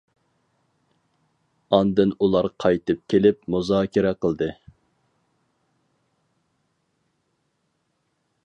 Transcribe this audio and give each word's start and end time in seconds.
ئاندىن 1.77 2.13
ئۇلار 2.27 2.49
قايتىپ 2.65 3.03
كېلىپ 3.15 3.43
مۇزاكىرە 3.57 4.15
قىلدى. 4.27 4.49